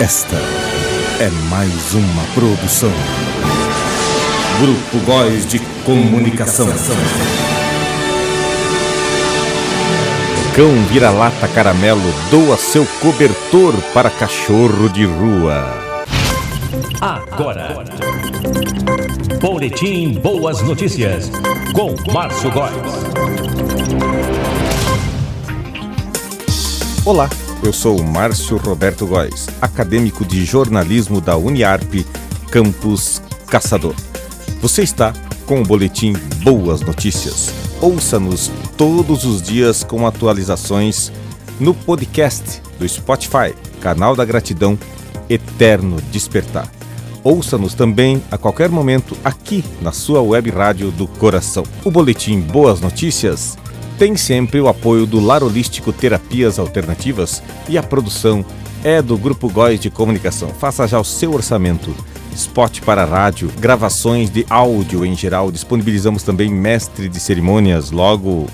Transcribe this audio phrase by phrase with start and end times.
[0.00, 0.36] Esta
[1.20, 2.92] é mais uma produção.
[4.60, 6.68] Grupo Góis de Comunicação.
[10.54, 15.64] Cão vira-lata caramelo doa seu cobertor para cachorro de rua.
[17.00, 17.82] Agora.
[19.40, 21.30] Boletim Boas Notícias
[21.72, 22.72] com Márcio Góes.
[27.06, 27.30] Olá,
[27.66, 31.94] eu sou Márcio Roberto Góes, acadêmico de jornalismo da Uniarp,
[32.48, 33.94] Campus Caçador.
[34.62, 35.12] Você está
[35.46, 36.12] com o boletim
[36.44, 37.52] Boas Notícias.
[37.80, 41.10] Ouça-nos todos os dias com atualizações
[41.58, 44.78] no podcast do Spotify, canal da gratidão
[45.28, 46.70] Eterno Despertar.
[47.24, 51.64] Ouça-nos também a qualquer momento aqui na sua web rádio do coração.
[51.84, 53.58] O boletim Boas Notícias
[53.98, 58.44] tem sempre o apoio do Lar Holístico Terapias Alternativas e a produção
[58.84, 60.50] é do Grupo Góis de Comunicação.
[60.50, 61.94] Faça já o seu orçamento.
[62.34, 65.50] Spot para rádio, gravações de áudio em geral.
[65.50, 67.90] Disponibilizamos também mestre de cerimônias.
[67.90, 68.46] Logo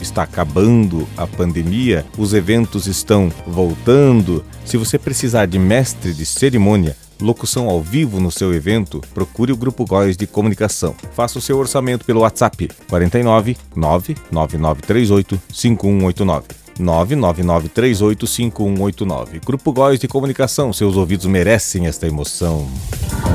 [0.00, 4.44] está acabando a pandemia, os eventos estão voltando.
[4.64, 9.56] Se você precisar de mestre de cerimônia, locução ao vivo no seu evento, procure o
[9.56, 10.94] Grupo Góis de Comunicação.
[11.14, 16.68] Faça o seu orçamento pelo WhatsApp 49 99938 5189.
[16.78, 19.44] 999385189.
[19.44, 22.68] Grupo Góis de Comunicação, seus ouvidos merecem esta emoção.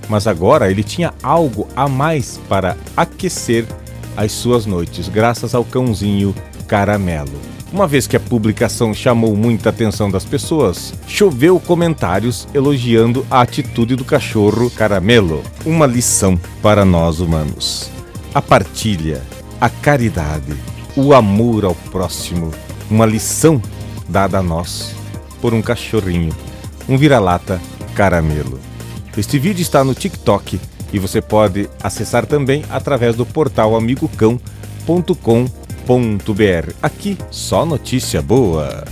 [0.08, 3.66] mas agora ele tinha algo a mais para aquecer
[4.16, 6.36] as suas noites, graças ao cãozinho
[6.68, 7.40] caramelo.
[7.72, 13.96] Uma vez que a publicação chamou muita atenção das pessoas, choveu comentários elogiando a atitude
[13.96, 15.44] do cachorro caramelo.
[15.64, 17.92] Uma lição para nós humanos:
[18.34, 19.22] a partilha,
[19.62, 20.54] a caridade,
[20.96, 22.52] o amor ao próximo
[22.90, 23.62] uma lição
[24.08, 24.96] dada a nós
[25.42, 26.34] por um cachorrinho,
[26.88, 27.62] um vira-lata
[27.96, 28.60] caramelo.
[29.18, 30.60] Este vídeo está no TikTok
[30.92, 36.74] e você pode acessar também através do portal amigocão.com.br.
[36.82, 38.84] Aqui só notícia boa.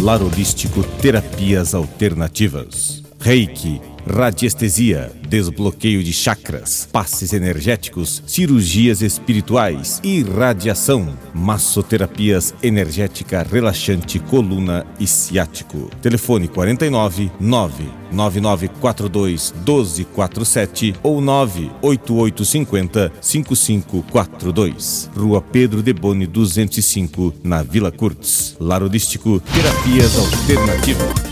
[0.00, 3.01] Larolístico Terapias Alternativas.
[3.22, 15.06] Reiki radiestesia, desbloqueio de chakras, passes energéticos, cirurgias espirituais, irradiação, massoterapias energética relaxante coluna e
[15.06, 15.88] ciático.
[16.00, 25.10] Telefone 49 99942 1247 ou 98850 5542.
[25.16, 28.56] Rua Pedro de Boni 205, na Vila Curtis.
[28.58, 31.31] Larodístico Terapias Alternativas.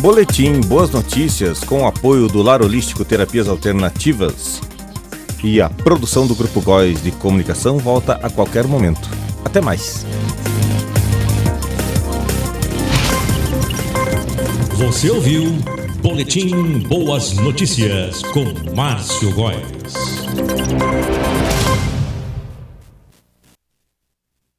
[0.00, 4.60] Boletim Boas Notícias com o apoio do Lar Holístico Terapias Alternativas
[5.42, 9.08] e a produção do Grupo Góis de Comunicação volta a qualquer momento.
[9.44, 10.06] Até mais.
[14.76, 15.50] Você ouviu
[16.00, 18.44] Boletim Boas Notícias com
[18.76, 21.27] Márcio Góes.